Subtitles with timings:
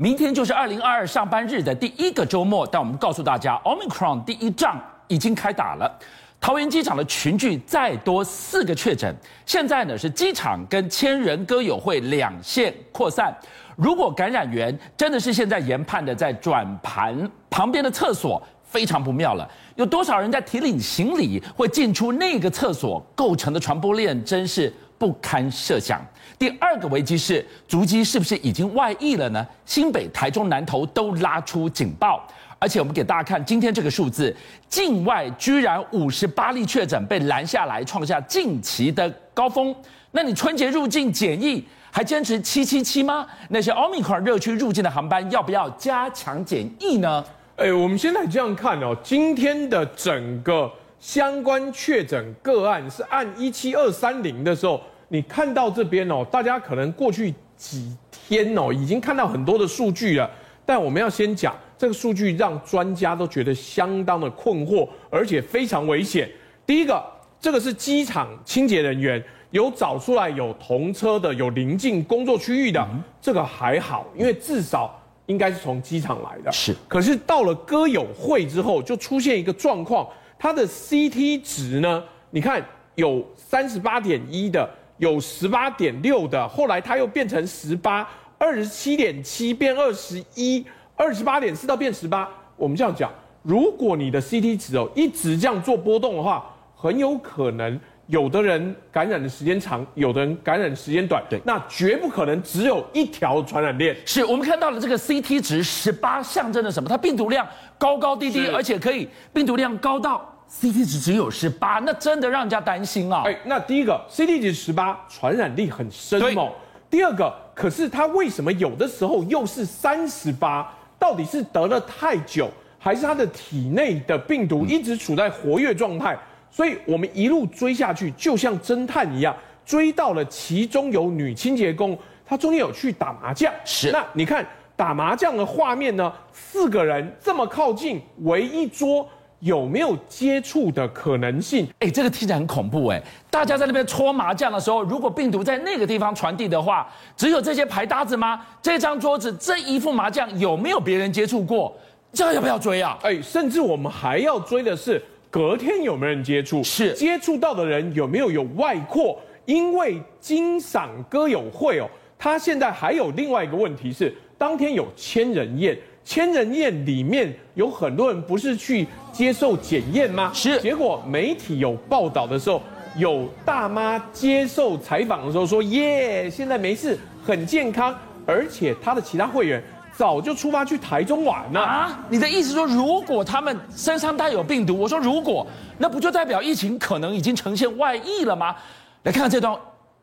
[0.00, 6.00] 明天就是二零二二上班日的第一个周末，但我们告诉大家，Omicron 第一仗已经开打了。
[6.40, 13.30] 桃园机场的群聚再多四个确诊，现在呢是机场跟千人歌友会两线扩散。
[13.76, 19.46] 如果感染源真的是现在研判的在转盘旁边的厕所，非常不妙了。
[19.74, 25.98] 有多少人在提领行李会进出那个厕所，构成的传播链真是不堪设想。
[26.38, 29.46] 第二个危机是足迹是不是已经外溢了呢？
[29.64, 32.26] 新北、台中、南投都拉出警报，
[32.58, 34.34] 而且我们给大家看今天这个数字，
[34.68, 39.74] 境外居然五十八例确诊被拦下来，创下近期的高峰。
[40.10, 43.26] 那你春节入境检疫还坚持七七七吗？
[43.48, 47.24] 那些奥密克戎热区入境的航班要不要加强检疫呢？
[47.56, 54.80] 哎，我们现在这样看哦，今天的整个相关确诊个案是按一七二三零的时候。
[55.12, 60.30] 你看到这边哦，大家可能过去几天哦，已经看到很多的数据了。
[60.64, 66.30] 但我们要先讲这个数据，让专家都觉得相当的困惑，而且非常危险。
[66.64, 67.04] 第一个，
[67.40, 69.20] 这个是机场清洁人员
[69.50, 72.88] 有找出来有同车的，有邻近工作区域的，
[73.20, 76.52] 这个还好，因为至少应该是从机场来的。
[76.52, 76.72] 是。
[76.86, 84.70] 可是到了歌友会之后，就出现一个状况，它的 CT 值呢，你看有三十八点一的。
[85.00, 88.06] 有十八点六的，后来它又变成十八，
[88.36, 92.28] 二十七点七变二十一，二十八点四到变十八。
[92.54, 93.10] 我们这样讲，
[93.42, 101.24] 如果你的 CT 值哦一直这样做波动的话，很有可能有的人感染的时间长，有的人感染时间短。
[101.30, 103.96] 对，那绝不可能只有一条传染链。
[104.04, 106.86] 是我们看到了这个 CT 值十八，象征着什么？
[106.86, 107.46] 它病毒量
[107.78, 110.36] 高高低低，而且可以病毒量高到。
[110.50, 113.22] CT 值只有十八，那真的让人家担心啊！
[113.24, 116.52] 哎，那第一个 CT 值十八，传染力很深哦。
[116.90, 120.68] 对第二个，可是他为什么有的时候又是三十八？
[120.98, 126.14] 到底是得了太久，还是他的体内的病毒一直处在活跃状态？
[126.14, 126.18] 嗯、
[126.50, 131.96] 所以我们一路追下去，就像侦探一样，追到了其中有女清洁工，
[132.26, 133.50] 她中间有去打麻将。
[133.64, 134.44] 是，那你看
[134.74, 136.12] 打麻将的画面呢？
[136.32, 139.08] 四个人这么靠近围一桌。
[139.40, 141.66] 有没有接触的可能性？
[141.80, 143.02] 哎，这个听起来很恐怖哎！
[143.30, 146.86] 大家在那边搓麻将的时候，如果病毒在那个地方传递的话，
[147.16, 148.46] 只有这些牌搭子吗？
[148.60, 151.74] 这张桌子这一副麻将有没有别人接触过？
[152.12, 152.98] 这要不要追啊？
[153.02, 156.62] 哎，甚至我们还要追的是隔天有没有人接触？
[156.62, 159.18] 是接触到的人有没有有外扩？
[159.46, 165.78] 因为金赏歌友会哦，他现在还有另外一个问题是，当天有千人宴。
[166.04, 170.30] 千人宴里面有很多人不是去接受检验吗？
[170.34, 170.60] 是。
[170.60, 172.60] 结果媒体有报道的时候，
[172.96, 177.94] 有大妈接受采访的时候说：“耶，现在没事，很健康，
[178.26, 179.62] 而且他的其他会员
[179.96, 182.00] 早就出发去台中玩了。”啊？
[182.08, 185.46] 你的意思说，如果他们身上带有病毒，我说如果，
[185.78, 188.56] 那不就代表疫情可能已经呈现外溢了吗？
[189.04, 189.56] 来看看这段。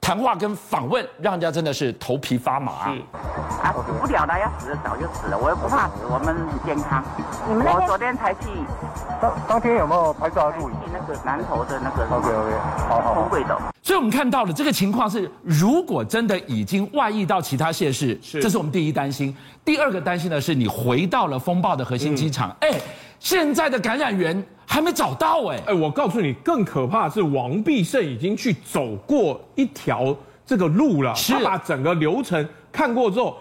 [0.00, 2.84] 谈话跟访问，让人家真的是头皮发麻。
[2.84, 3.00] 是，
[3.62, 7.04] 啊，死不了的，要死的早就死了，我又不怕死，我们很健康。
[7.48, 8.48] 你们那我昨天才去，
[9.20, 10.76] 当当天有没有拍照录影？
[10.92, 12.58] 那个南头的那个 OK OK，
[12.88, 13.30] 好好。
[13.82, 19.36] 所以我们看到了这个情况是，如果真的已经外溢到其他县市，是，这是我们第一担心。
[19.64, 22.80] 第二个担心的是，你回到了风暴的核心机场，哎、嗯，
[23.18, 24.42] 现在的感染源。
[24.70, 30.16] 还没找到哎、欸、哎，我告诉你，更可怕的是王必胜已经去走过一条
[30.46, 33.36] 这个路了，是他把整个流程看过之后，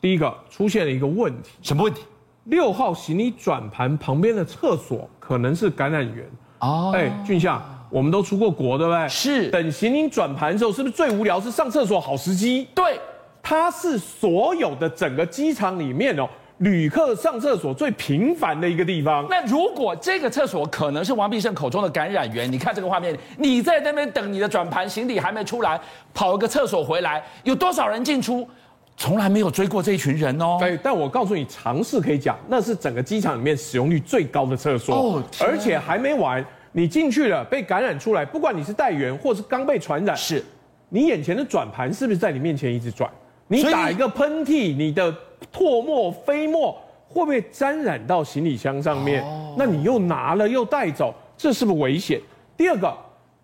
[0.00, 2.02] 第一个出现了一个问题，什么问题？
[2.46, 6.28] 六号行李转盘旁边的厕所可能是感染源
[6.58, 6.90] 哦。
[6.92, 9.08] 哎，俊相，我们都出过国对不对？
[9.08, 9.48] 是。
[9.50, 12.66] 等行李转盘的时候，是不是最无聊是上厕所好时机？
[12.74, 12.98] 对，
[13.40, 16.28] 它是所有的整个机场里面哦。
[16.58, 19.26] 旅客上厕所最频繁的一个地方。
[19.28, 25.78] 那如果这个厕所可能是王必胜口中的感染源，你看这个画面，你在那边等你的转盘行李还没出来，
[26.14, 28.48] 跑一个厕所回来，有多少人进出？
[28.96, 30.56] 从来没有追过这一群人哦。
[30.58, 34.94] 对，但我告诉你，尝试可以讲，那是整个机场里面使用率最高的厕所。
[34.94, 36.42] 哦，而且还没完，
[36.72, 40.42] 你进去了被感染出来，不管你是带源或是刚被传染，是，
[40.88, 43.10] 你眼前的转盘是不是在你面前一直转？
[43.48, 45.14] 你打一个喷嚏，你的。
[45.56, 46.76] 唾沫、飞沫
[47.08, 49.24] 会不会沾染到行李箱上面？
[49.56, 52.20] 那你又拿了又带走，这是不是危险？
[52.58, 52.94] 第二个，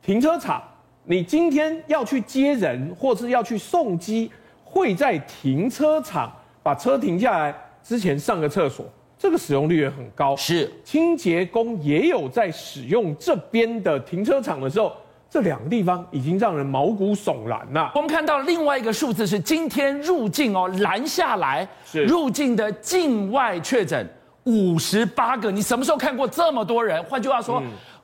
[0.02, 0.62] 停车场，
[1.04, 4.30] 你今天要去接人或是要去送机，
[4.62, 6.30] 会在停车场
[6.62, 8.84] 把车停下来之前上个厕所，
[9.18, 10.36] 这个使用率也很高。
[10.36, 14.92] 是，清洁工也有在使用这边的停车场的时候，
[15.32, 17.90] 这两个地方已经让人毛骨悚然了。
[17.94, 24.06] 我们看到另外一个数字是今天入境哦拦下来是入境的境外确诊
[24.44, 27.02] 五十八个，你什么时候看过这么多人？
[27.04, 27.62] 换句话说，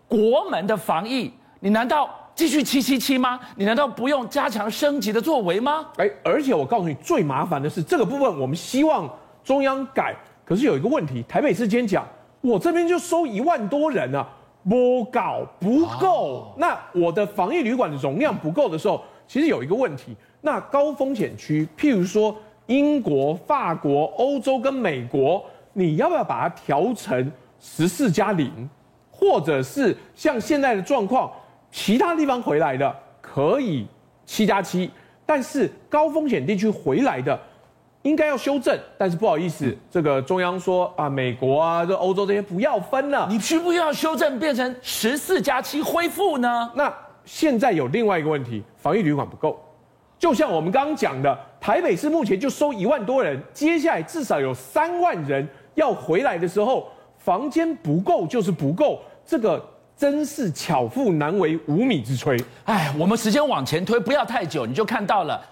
[0.09, 1.31] 国门的防疫，
[1.61, 3.39] 你难道继续七七七吗？
[3.57, 5.85] 你难道不用加强升级的作为吗？
[5.99, 9.07] 哎，而且我告诉你，最麻烦的是这个部分，我们希望
[9.45, 10.17] 中央改，
[10.47, 12.09] 可是有一个问题，台北市今天讲，
[12.41, 14.27] 我这边就收一万多人啊。
[14.69, 20.17] 不搞不够，那我的防疫旅馆的容量不够的时候，其实有一个问题。
[20.41, 22.35] 那高风险区，譬如说
[22.67, 28.69] 英国、法国、欧洲跟美国，你要不要把它调成十四加零，
[29.11, 31.31] 或者是像现在的状况，
[31.71, 33.87] 其他地方回来的可以
[34.25, 34.91] 七加七，
[35.27, 37.39] 但是高风险地区回来的。
[38.03, 46.71] 应该要修正，但是不好意思，这个中央说啊，美国啊，这欧洲这些不要分了，你需不需要修正变成十四加七恢复呢？
[46.75, 46.93] 那
[47.25, 49.61] 现在有另外一个问题，防疫旅馆不够，
[50.19, 59.63] 就像我们刚刚讲的，台北市目前就收一万多人，接下来至少有三万人要回来的时候，房间不够就是不够，这个
[59.97, 62.41] 真是巧妇难为无米之炊。
[62.65, 65.45] 哎，我们时间往前推，不要太久，你就看到了。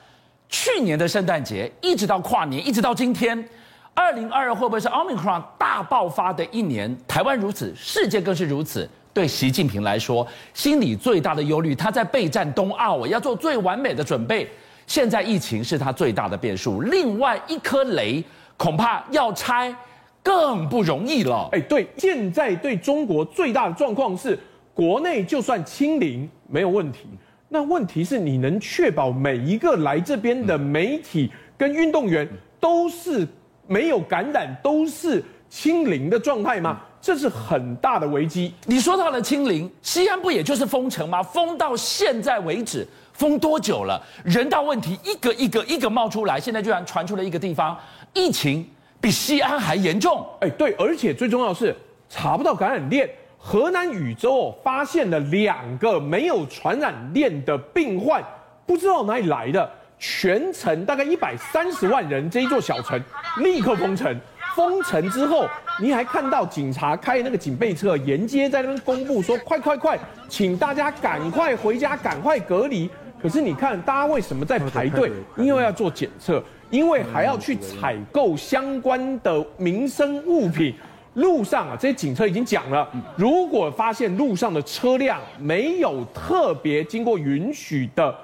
[0.49, 3.49] 去年的圣诞节，一直到跨年，一直到今天，
[3.95, 6.97] 二零二二会不会是 Omicron 大爆发的一年？
[7.09, 8.89] 台湾如此，世界更是如此。
[9.13, 14.49] 对习近平来说，心里最大的忧虑，他在备战冬奥，我要做最完美的准备。
[14.87, 18.23] 现在疫情是他最大的变数，另外一颗雷
[18.57, 19.75] 恐怕要拆
[20.23, 21.49] 更不容易了。
[21.53, 24.39] 哎，对，现在对中国最大的状况是，
[24.75, 27.09] 国内就算清零没有问题。
[27.49, 32.29] 那问题是你能确保每一个来这边的媒体跟运动员
[32.59, 33.27] 都是
[33.67, 36.81] 没有感染，都是清零的状态吗？
[37.01, 38.53] 这是很大的危机。
[38.65, 41.23] 你说到了清零，西安不也就是封城吗？
[41.23, 44.03] 封到现在为止，封多久了？
[44.25, 47.79] 人道问题一个一个一个冒出来，现在居然传出了一个地方
[48.13, 48.69] 疫情
[49.01, 50.27] 比西安还严重。
[50.41, 51.73] 哎，对，而且最重要的是
[52.09, 53.09] 查不到感染链。
[53.49, 58.21] 河南禹州发现了两个没有传染链的病患，
[58.67, 59.71] 不知道哪里来的。
[60.01, 63.01] 全城大概一百三十万人，这一座小城
[63.39, 64.21] 立刻封城。
[64.57, 65.47] 封城之后，
[65.81, 69.97] 你还看到警察开那个警备车沿街在那边公布说：“快快快，
[70.29, 72.91] 请大家赶快回家，赶快隔离。”
[73.23, 75.13] 可是你看，大家为什么在排队？
[75.37, 80.75] 因为要做检测，因为还要去采购相关的民生物品。
[81.17, 82.87] 路上啊，这些警车已经讲了，
[83.17, 88.15] 如果发现路上的车辆没有特别经过允许的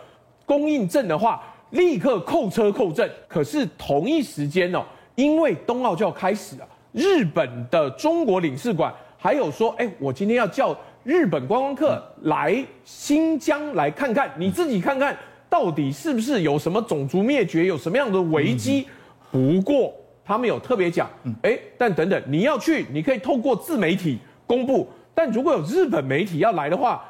[0.45, 3.09] 供应证的话，立刻扣车扣证。
[3.27, 4.85] 可是同一时间哦，
[5.15, 15.17] 因为冬奥就要开始了，日本的中国领事馆还有说，哎，我今天要叫日本观光客来新疆来看看，你自己看看
[15.49, 18.87] 到底是不是有什么种族灭绝，有什么样的危机。
[19.31, 19.95] 不过。
[20.25, 21.09] 他们有特别讲，
[21.43, 24.89] 哎，但等等，你要去，你可以透过自媒体公布。
[25.15, 27.03] 但如果有日本媒体要来的话，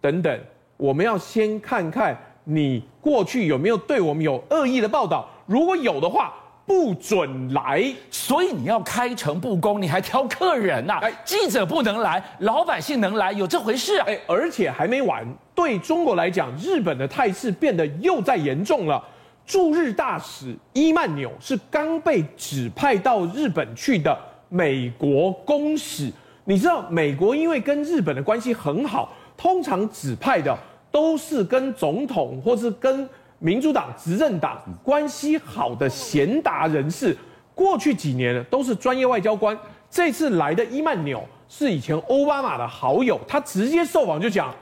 [0.00, 0.40] 等等，
[0.76, 5.28] 我们要先看看你过去有没有对我们有恶意的报道。
[5.46, 6.34] 如果有的话，
[6.66, 7.84] 不准来。
[8.10, 10.98] 所以你要开诚布公，你还挑客人呐？
[11.00, 14.04] 哎，记者不能来，老百姓能来，有这回事啊？
[14.08, 19.02] 哎，而且还没完，对中国来讲，日本的态势变得又在严重了。
[19.48, 24.16] 驻日大使伊曼纽是刚被指派到日本去的
[24.50, 26.12] 美国公使。
[26.44, 30.54] 你知道，美国因为跟日本的关系很好，通常指派的
[30.90, 37.16] 都是跟总统或是跟民主党执政党关系好的贤达人士。
[37.54, 39.58] 过去几年都是专业外交官。
[39.90, 44.54] 这次来的伊曼纽是以前奥巴马的好友，他直接受访就讲：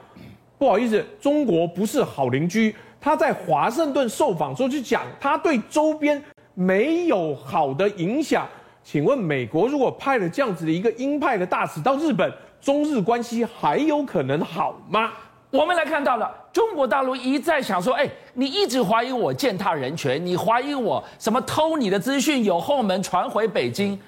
[0.56, 2.72] 不好意思，中国不是好邻居。
[3.00, 6.22] 他在华盛顿受访时候就讲，他对周边
[6.54, 8.46] 没有好的影响。
[8.82, 15.12] 请问美国如果派了这样子的一个鹰派的大使到日本，中日关系还有可能好吗？
[15.50, 23.98] 我们来看到了，中国大陆一再想说，哎，你一直怀疑我践踏人权，你怀疑我什么偷你的资讯，有后门传回北京。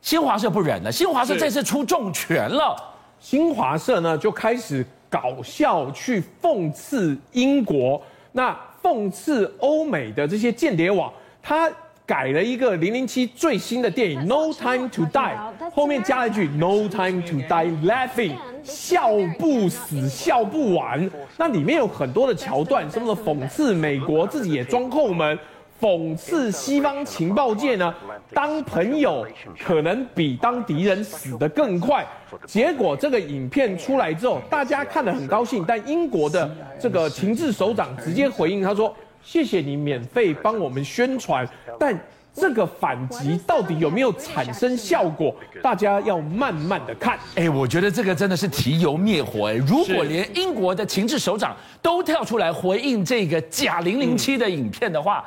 [0.00, 2.76] 新华社不忍了，新华社这次出重拳了，
[3.18, 8.00] 新华社呢就开始搞笑去讽刺英国。
[8.36, 11.70] 那讽刺欧美的这些间谍网，他
[12.04, 15.36] 改了一个零零七最新的电影《No Time to Die》，
[15.72, 21.08] 后面加了一句 “No Time to Die Laughing”，笑不死，笑不完。
[21.38, 25.38] 那里面有很多的桥段，什么的讽刺美国自己也装后门，
[25.80, 27.94] 讽刺西方情报界呢，
[28.32, 29.26] 当朋友
[29.58, 32.06] 可能比当敌人死得更快。
[32.46, 36.50] 结果这个影片出来之后，大家看得很高兴，但英国的
[36.80, 41.98] 这个情治首长直接回应他说：“谢谢你免费帮我们宣传，但。”
[42.36, 45.32] 这个反击到底有没有产生效果？
[45.62, 47.16] 大家要慢慢的看。
[47.36, 49.48] 哎，我觉得这个真的是提油灭火。
[49.48, 55.24] 哎，如果连英国的情治首长都跳出来回应这个假零零七的影片的话，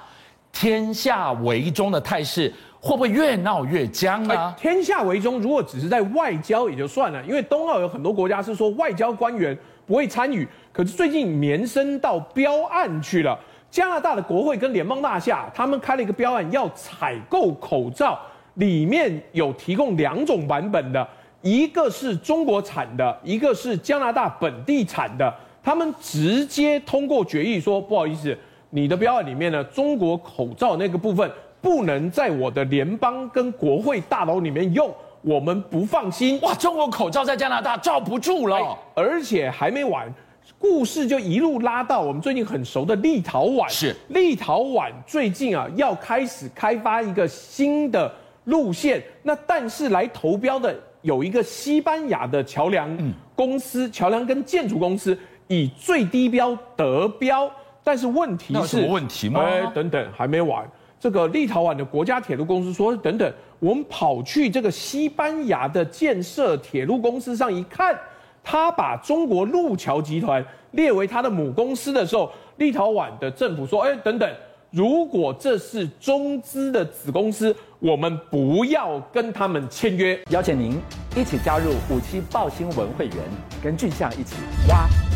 [0.59, 4.55] 天下为中的态势会不会越闹越僵呢？
[4.57, 13.39] 天下为中，如果只是在外交也就算了，因为冬奥有很多国家是说外交官员不会参与，可是最近延伸到标案去了。
[13.69, 18.19] 加拿大的国会跟联邦大厦，他们开了一个标案，要采购口罩，
[18.55, 21.07] 里面有提供两种版本的，
[21.43, 25.31] 一个是中国产的，一个是加拿大本地产的。
[25.63, 28.35] 他们直接通过决议说，不好意思，
[28.69, 31.29] 你的标案里面呢，中国口罩那个部分
[31.61, 36.39] 不能在我的联邦跟国会大楼里面用，我们不放心。
[36.41, 40.13] 哇，中国口罩在加拿大罩不住了，而且还没完。
[40.59, 43.67] 故事就一路拉到我们最近很熟的立陶宛。
[43.69, 48.11] 是立陶宛最近啊要开始开发一个新的
[48.45, 52.89] 路线，那但是来投标的有一个西班牙的桥梁
[53.35, 57.51] 公司，桥梁跟建筑公司以最低标得标，
[57.87, 59.39] 但是问题是，什么问题吗？
[59.39, 60.69] 哎，等等，还没完。
[60.99, 67.97] 这个立陶宛的国家铁路公司说，等等，我们跑去这个西班牙的建设铁路公司上一看。
[68.43, 74.29] 他把中国路桥集团列为他的母公司的时候，立陶宛的政府说：“哎，等等，
[74.69, 80.77] 如果这是中资的子公司，我们不要跟他们签约。”邀请您
[81.15, 83.15] 一起加入五七报新闻会员，
[83.63, 84.35] 跟俊相一起
[84.67, 85.06] 挖。